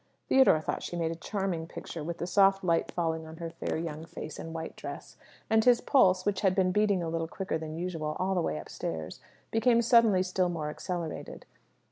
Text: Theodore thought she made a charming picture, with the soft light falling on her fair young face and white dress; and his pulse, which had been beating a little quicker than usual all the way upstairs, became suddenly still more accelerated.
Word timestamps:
Theodore 0.29 0.59
thought 0.61 0.81
she 0.81 0.95
made 0.95 1.11
a 1.11 1.15
charming 1.15 1.67
picture, 1.67 2.03
with 2.03 2.17
the 2.17 2.25
soft 2.25 2.63
light 2.63 2.91
falling 2.91 3.27
on 3.27 3.37
her 3.37 3.51
fair 3.51 3.77
young 3.77 4.03
face 4.03 4.39
and 4.39 4.51
white 4.51 4.75
dress; 4.75 5.15
and 5.47 5.63
his 5.63 5.79
pulse, 5.79 6.25
which 6.25 6.41
had 6.41 6.55
been 6.55 6.71
beating 6.71 7.03
a 7.03 7.07
little 7.07 7.27
quicker 7.27 7.59
than 7.59 7.77
usual 7.77 8.15
all 8.17 8.33
the 8.33 8.41
way 8.41 8.57
upstairs, 8.57 9.19
became 9.51 9.79
suddenly 9.83 10.23
still 10.23 10.49
more 10.49 10.71
accelerated. 10.71 11.45